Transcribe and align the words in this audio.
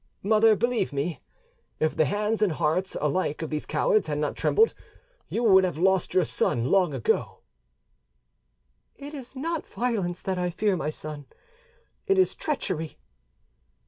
"Mother, 0.23 0.55
believe 0.55 0.91
me, 0.91 1.19
if 1.79 1.95
the 1.95 2.05
hands 2.05 2.41
and 2.41 2.53
hearts 2.53 2.97
alike 2.99 3.43
of 3.43 3.51
these 3.51 3.67
cowards 3.67 4.07
had 4.07 4.17
not 4.17 4.35
trembled, 4.35 4.73
you 5.29 5.43
would 5.43 5.63
have 5.63 5.77
lost 5.77 6.15
your 6.15 6.25
son 6.25 6.71
long 6.71 6.91
ago." 6.91 7.41
"It 8.95 9.13
is 9.13 9.35
not 9.35 9.67
violence 9.67 10.23
that 10.23 10.39
I 10.39 10.49
fear, 10.49 10.75
my 10.75 10.89
son, 10.89 11.27
it 12.07 12.17
is 12.17 12.33
treachery." 12.33 12.97